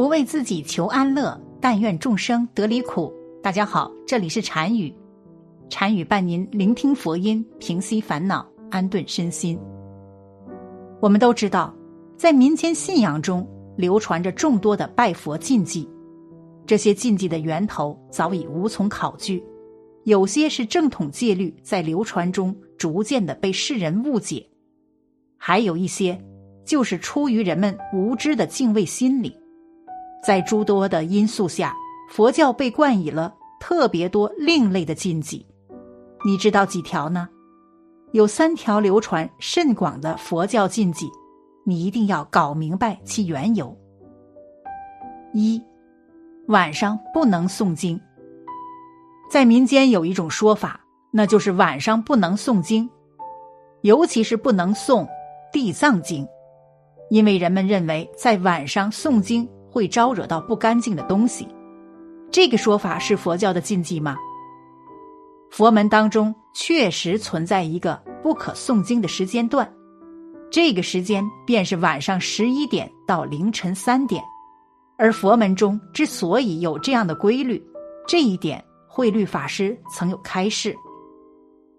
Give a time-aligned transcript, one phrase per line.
[0.00, 3.12] 不为自己求安乐，但愿众生得离苦。
[3.42, 4.90] 大家好，这里是禅语，
[5.68, 9.60] 禅语伴您聆听佛音，平息烦恼，安顿身心。
[11.02, 11.76] 我们都知道，
[12.16, 13.46] 在民间信仰中
[13.76, 15.86] 流传着众多的拜佛禁忌，
[16.64, 19.44] 这些禁忌的源头早已无从考据，
[20.04, 24.48] 有些是正统戒律在流传中逐渐的被世人误解，
[25.36, 26.18] 还有一些
[26.64, 29.36] 就是出于人们无知的敬畏心理。
[30.22, 31.74] 在诸多的因素下，
[32.08, 35.46] 佛教被冠以了特别多另类的禁忌。
[36.24, 37.28] 你知道几条呢？
[38.12, 41.08] 有三条流传甚广的佛教禁忌，
[41.64, 43.74] 你一定要搞明白其缘由。
[45.32, 45.62] 一，
[46.48, 47.98] 晚上不能诵经。
[49.30, 50.80] 在民间有一种说法，
[51.12, 52.90] 那就是晚上不能诵经，
[53.82, 55.04] 尤其是不能诵
[55.52, 56.24] 《地藏经》，
[57.10, 59.48] 因为人们认为在晚上诵经。
[59.70, 61.46] 会招惹到不干净的东西，
[62.30, 64.16] 这个说法是佛教的禁忌吗？
[65.50, 69.72] 佛门当中确实存在一个不可诵经的时间段，
[70.50, 74.22] 这个时间便是晚上十一点到凌晨三点。
[74.96, 77.62] 而佛门中之所以有这样的规律，
[78.06, 80.76] 这一点慧律法师曾有开示。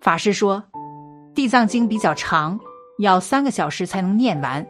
[0.00, 0.62] 法师说，
[1.34, 2.58] 《地藏经》比较长，
[2.98, 4.64] 要三个小时才能念完，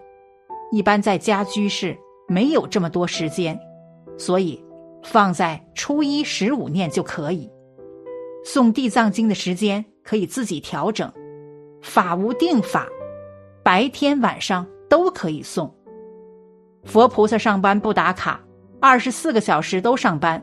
[0.70, 1.98] 一般在家居士。
[2.28, 3.58] 没有这么多时间，
[4.18, 4.62] 所以
[5.02, 7.50] 放在初一十五念就可以。
[8.44, 11.12] 诵地藏经的时间可以自己调整，
[11.82, 12.86] 法无定法，
[13.62, 15.70] 白天晚上都可以诵。
[16.84, 18.40] 佛菩萨上班不打卡，
[18.80, 20.40] 二十四个小时都上班，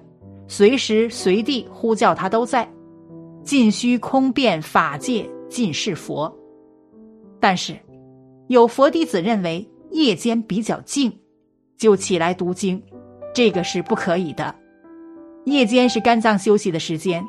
[0.48, 2.70] 随时随地呼叫他都在。
[3.44, 6.34] 尽虚空遍法界尽是佛，
[7.40, 7.78] 但是
[8.48, 11.12] 有佛弟子认为夜间比较静。
[11.84, 12.82] 就起来读经，
[13.36, 14.56] 这个是不可以的。
[15.44, 17.22] 夜间是肝脏休息的时间。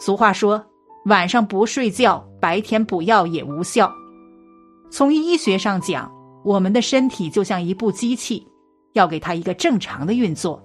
[0.00, 0.64] 俗话说
[1.04, 3.92] ：“晚上不睡觉，白天补药也无效。”
[4.90, 6.10] 从医学上讲，
[6.42, 8.48] 我们的身体就像一部机器，
[8.94, 10.58] 要给它一个正常的运作。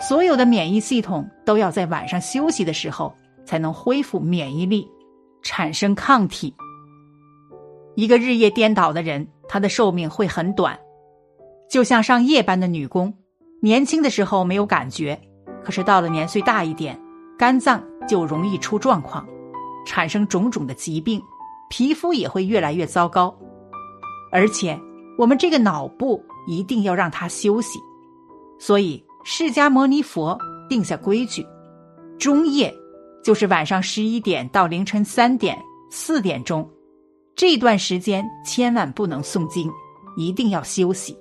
[0.00, 3.14] 所有的免疫系统都要在晚上休息的时候
[3.46, 4.90] 才能恢复免疫力，
[5.40, 6.52] 产生抗体。
[7.94, 10.76] 一个日夜颠倒的人，他的寿命会很短。
[11.70, 13.14] 就像上夜班的女工，
[13.62, 15.16] 年轻的时候没有感觉，
[15.62, 17.00] 可是到了年岁大一点，
[17.38, 19.24] 肝脏就容易出状况，
[19.86, 21.22] 产生种种的疾病，
[21.70, 23.32] 皮肤也会越来越糟糕。
[24.32, 24.76] 而且
[25.16, 27.78] 我们这个脑部一定要让它休息，
[28.58, 30.36] 所以释迦牟尼佛
[30.68, 31.46] 定下规矩：
[32.18, 32.74] 中夜
[33.22, 35.56] 就是晚上十一点到凌晨三点、
[35.88, 36.68] 四点钟
[37.36, 39.70] 这段时间，千万不能诵经，
[40.16, 41.16] 一定要休息。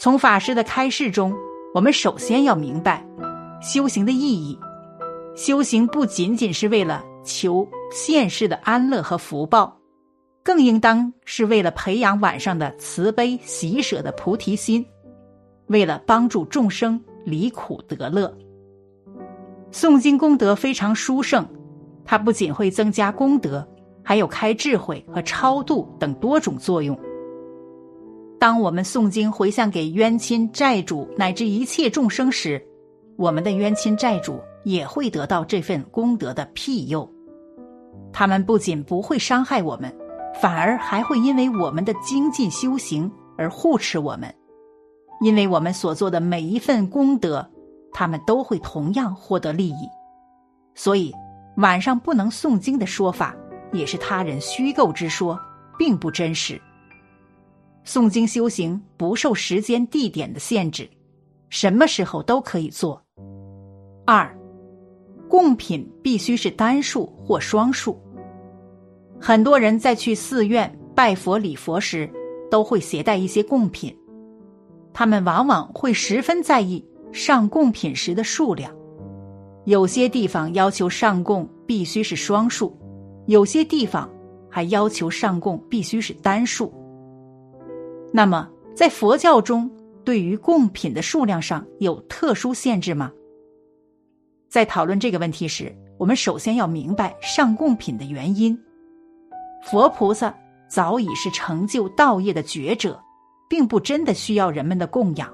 [0.00, 1.36] 从法师的开示中，
[1.74, 3.06] 我们首先要明白
[3.60, 4.58] 修行的意义。
[5.36, 9.78] 修行不仅仅是为了求现世的安乐和福报，
[10.42, 14.82] 更应当是为了培养晚上的慈悲喜舍的菩提心，
[15.66, 18.34] 为了帮助众生离苦得乐。
[19.70, 21.46] 诵经功德非常殊胜，
[22.06, 23.68] 它不仅会增加功德，
[24.02, 26.98] 还有开智慧和超度等多种作用。
[28.40, 32.60] 当我们诵经回向给冤亲债主乃至一切众生时，
[33.18, 37.06] 我们的冤亲债主也会得到这份功德的庇佑。
[38.14, 39.94] 他们不仅不会伤害我们，
[40.40, 44.34] 反而还会因为我们的精进修行而护持我们。
[45.20, 47.46] 因为我们所做的每一份功德，
[47.92, 49.86] 他们都会同样获得利益。
[50.74, 51.12] 所以，
[51.58, 53.36] 晚上不能诵经的说法
[53.70, 55.38] 也是他人虚构之说，
[55.78, 56.58] 并不真实。
[57.84, 60.88] 诵经修行不受时间地点的限制，
[61.48, 63.02] 什么时候都可以做。
[64.04, 64.36] 二，
[65.28, 67.98] 贡品必须是单数或双数。
[69.20, 72.10] 很多人在去寺院拜佛礼佛时，
[72.50, 73.96] 都会携带一些贡品，
[74.92, 78.74] 他们往往会十分在意上贡品时的数量。
[79.66, 82.76] 有些地方要求上供必须是双数，
[83.26, 84.10] 有些地方
[84.48, 86.72] 还要求上供必须是单数。
[88.12, 89.70] 那么，在佛教中，
[90.04, 93.12] 对于贡品的数量上有特殊限制吗？
[94.48, 98.58] 在讨论这个问题时，我们首先要明白上贡品的原因。
[99.62, 100.34] 佛菩萨
[100.68, 103.00] 早已是成就道业的觉者，
[103.48, 105.32] 并不真的需要人们的供养，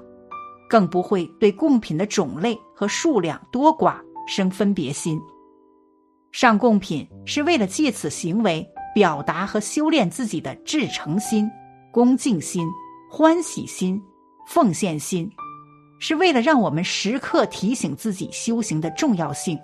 [0.69, 3.95] 更不会对贡品的种类和数量多寡
[4.27, 5.19] 生分别心。
[6.31, 11.49] 上贡品是为了借此行为表达和修炼自己的至诚心。
[11.97, 12.71] 恭敬心、
[13.09, 13.99] 欢喜心、
[14.45, 15.27] 奉献心，
[15.97, 19.57] 是为了让我们时刻提醒自己修行的重要性，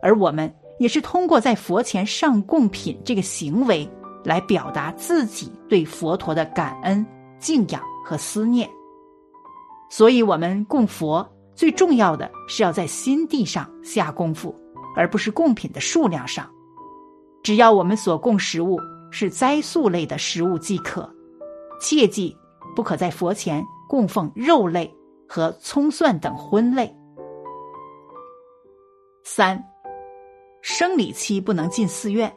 [0.00, 3.86] 而我们也是通过在佛前上供品这个行为，
[4.24, 7.04] 来表达自己对佛陀的感恩、
[7.38, 8.66] 敬仰和思念。
[9.90, 14.58] 所以，我们供佛最重要的是要在心地上下功夫，
[14.96, 16.50] 而不是供品的数量上。
[17.42, 21.14] 只要我们所供食物是斋素类的食物即可，
[21.82, 22.34] 切记
[22.74, 24.90] 不可在佛前供奉肉类。
[25.34, 26.94] 和葱蒜等荤类。
[29.24, 29.58] 三，
[30.60, 32.30] 生理期不能进寺院。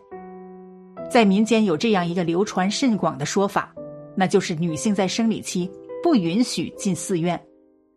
[1.11, 3.75] 在民间有这样一个流传甚广的说法，
[4.15, 5.69] 那就是女性在生理期
[6.01, 7.37] 不允许进寺院，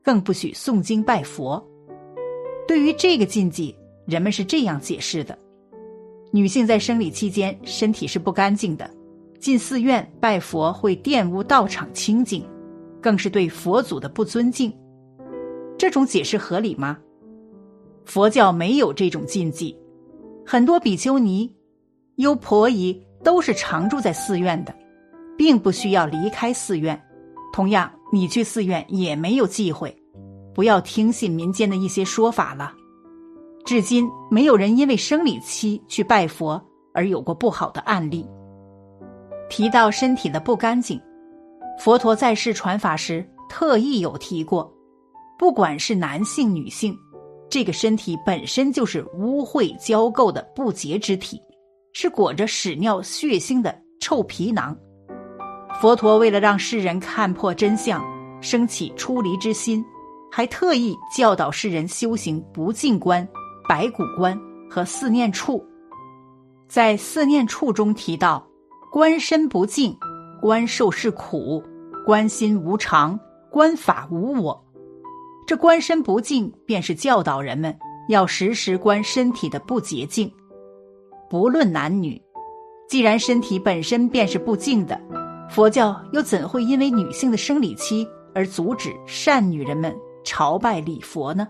[0.02, 1.64] 更不许诵经拜佛。
[2.66, 3.72] 对于这个禁忌，
[4.04, 5.38] 人们是这样解释的：
[6.32, 8.90] 女性在生理期间身体是不干净的，
[9.38, 12.44] 进寺院拜佛会玷污道场清净，
[13.00, 14.72] 更是对佛祖的不尊敬。
[15.78, 16.98] 这种解释合理吗？
[18.04, 19.78] 佛教没有这种禁忌，
[20.44, 21.52] 很多比丘尼、
[22.16, 24.74] 优婆夷都是常住在寺院的，
[25.36, 27.00] 并不需要离开寺院。
[27.52, 29.96] 同样，你去寺院也没有忌讳，
[30.54, 32.72] 不要听信民间的一些说法了。
[33.64, 36.60] 至今，没有人因为生理期去拜佛
[36.94, 38.26] 而有过不好的案例。
[39.48, 41.00] 提到身体的不干净，
[41.78, 44.72] 佛陀在世传法时特意有提过。
[45.38, 46.96] 不管是男性女性，
[47.48, 51.40] 这个身体本身就是污秽焦垢的不洁之体，
[51.92, 54.76] 是裹着屎尿血腥的臭皮囊。
[55.80, 58.04] 佛陀为了让世人看破真相，
[58.40, 59.84] 升起出离之心，
[60.32, 63.26] 还特意教导世人修行不净观、
[63.68, 64.36] 白骨观
[64.68, 65.64] 和四念处。
[66.68, 68.44] 在四念处中提到：
[68.90, 69.94] 观身不净，
[70.40, 71.62] 观受是苦，
[72.06, 73.18] 观心无常，
[73.50, 74.64] 观法无我。
[75.46, 77.76] 这观身不净，便是教导人们
[78.08, 80.32] 要时时观身体的不洁净。
[81.28, 82.20] 不论男女，
[82.88, 84.98] 既然身体本身便是不净的，
[85.50, 89.94] 佛教又怎会因为女性的生理期而阻止善女人们
[90.24, 91.46] 朝拜礼佛呢？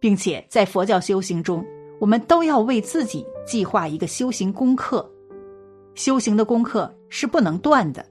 [0.00, 1.64] 并且在佛教修行中，
[2.00, 5.08] 我们都要为自己计划一个修行功课。
[5.98, 8.06] 修行的功课是不能断的，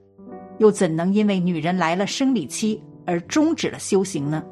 [0.58, 4.44] 又怎能因为女人来了生理期而终止了修行呢？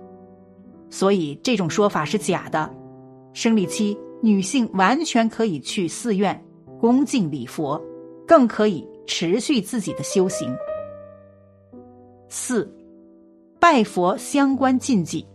[0.88, 2.74] 所以这种说法是假的。
[3.34, 6.42] 生理期女性完全可以去寺院
[6.80, 7.78] 恭敬礼佛，
[8.26, 10.56] 更可以持续自己的修行。
[12.30, 12.74] 四，
[13.60, 15.26] 拜佛相关禁忌，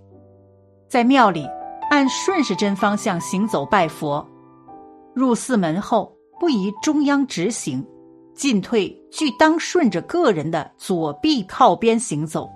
[0.89, 1.47] 在庙里
[1.91, 4.27] 按顺时针方向行走拜佛，
[5.13, 7.85] 入寺门后不宜中央直行，
[8.41, 12.49] 进退俱当顺着个人的左臂靠边行走。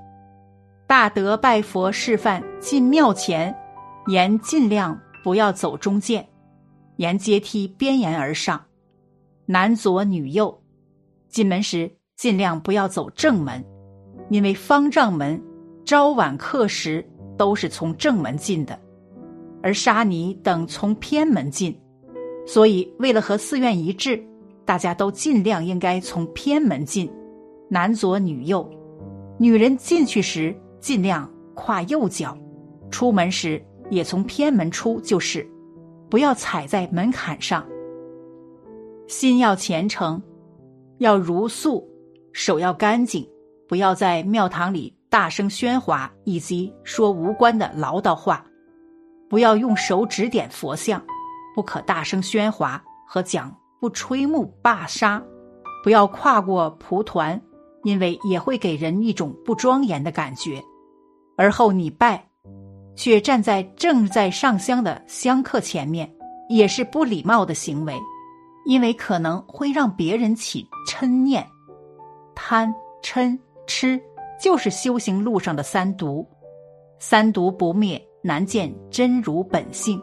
[0.88, 3.56] 大德拜佛示范进庙前，
[4.08, 6.28] 言尽量不要走中间，
[6.96, 8.60] 沿阶梯边沿而上，
[9.46, 10.60] 男左女右。
[11.30, 13.64] 进门时尽量不要走正门，
[14.32, 15.40] 因为方丈门
[15.86, 17.08] 朝晚课时
[17.38, 18.76] 都是从正门进的，
[19.62, 21.80] 而沙尼等从偏门进，
[22.48, 24.20] 所以为了和寺院一致，
[24.66, 27.12] 大家都尽量应该从偏门进，
[27.70, 28.70] 男左女右。
[29.38, 30.56] 女人进去时。
[30.82, 32.38] 尽量跨右脚，
[32.92, 35.44] 出门时也从偏门出就是，
[36.12, 37.66] 不要踩在门槛上。
[39.08, 40.22] 心要虔诚，
[41.00, 41.84] 要如素，
[42.34, 43.28] 手要干净，
[43.68, 48.46] 不要在庙堂里大声喧哗以及说无关的唠叨话，
[49.28, 51.04] 不要用手指点佛像，
[51.56, 55.22] 不可大声喧哗和讲不吹木罢沙，
[55.84, 57.40] 不要跨过蒲团，
[57.84, 60.64] 因为也会给人一种不庄严的感觉。
[61.38, 62.28] 而后你拜，
[62.96, 66.10] 却站在正在上香的香客前面，
[66.50, 67.94] 也是不礼貌的行为，
[68.66, 71.46] 因为可能会让别人起嗔念。
[72.34, 74.02] 贪、嗔、痴，
[74.42, 76.28] 就是修行路上的三毒，
[77.00, 80.02] 三毒不灭，难见真如本性。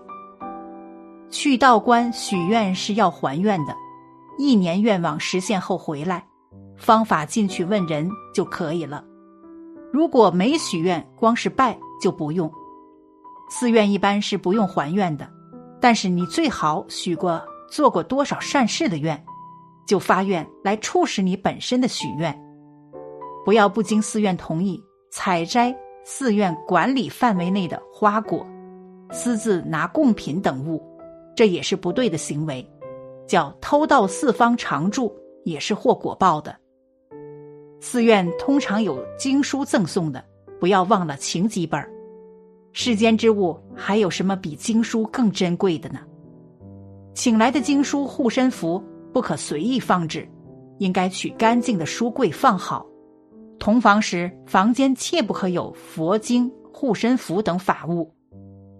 [1.33, 3.75] 去道观许愿是要还愿的，
[4.37, 6.23] 一年愿望实现后回来，
[6.77, 9.03] 方法进去问人就可以了。
[9.91, 12.53] 如果没许愿，光是拜就不用。
[13.49, 15.27] 寺院一般是不用还愿的，
[15.81, 19.25] 但是你最好许过、做过多少善事的愿，
[19.87, 22.39] 就发愿来促使你本身的许愿。
[23.43, 24.79] 不要不经寺院同意
[25.11, 25.75] 采摘
[26.05, 28.47] 寺院管理范围内的花果，
[29.11, 30.83] 私自拿贡品等物，
[31.35, 32.67] 这也是不对的行为，
[33.27, 35.12] 叫偷盗四方常住，
[35.45, 36.55] 也是获果报的。
[37.81, 40.25] 寺院通常有经书赠送的，
[40.61, 41.85] 不要忘了请几本
[42.73, 46.01] 世间之物还有什么比经书更珍贵的呢？
[47.15, 50.27] 请来的经书护身符不可随意放置，
[50.79, 52.87] 应该取干净的书柜放好。
[53.59, 58.11] 同房时，房间切不可有佛经、护身符等法物，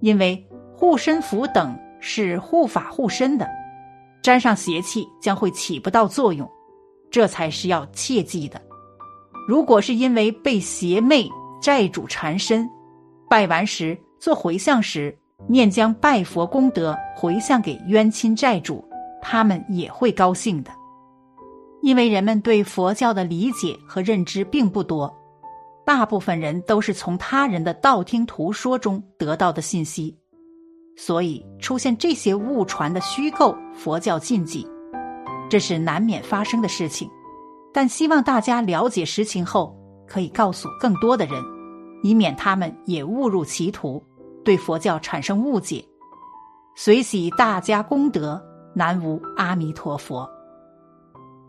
[0.01, 0.43] 因为
[0.75, 3.49] 护身符等是护法护身的，
[4.23, 6.51] 沾上邪气将会起不到作用，
[7.11, 8.61] 这才是要切记的。
[9.47, 11.29] 如果是因为被邪魅
[11.63, 12.69] 债主缠身，
[13.31, 15.17] 拜完时做回向时，
[15.49, 18.85] 念将拜佛功德回向给冤亲债主，
[19.23, 20.71] 他们也会高兴的。
[21.83, 25.13] 因为人们对佛教的理解和认知并不多，
[25.85, 30.17] 大部分人都是从他人的道听途说中得到的信息，
[30.97, 34.67] 所以出现这些误传的虚构佛教禁忌，
[35.49, 37.11] 这是难免发生的事情。
[37.73, 39.75] 但希望大家了解实情后，
[40.07, 41.43] 可以告诉更多的人。
[42.03, 44.05] 以免他们也误入歧途，
[44.45, 45.85] 对佛教产生误解。
[46.75, 48.43] 随喜大家功德，
[48.75, 50.29] 南无阿弥陀佛。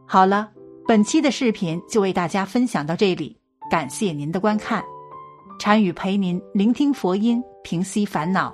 [0.05, 0.51] 好了，
[0.87, 3.35] 本期的视频就为大家分享到这里，
[3.71, 4.83] 感谢您的观看。
[5.59, 8.53] 禅语陪您聆听佛音，平息烦恼，